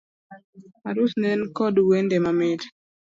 [0.87, 2.61] Arus ne nikod wende mamit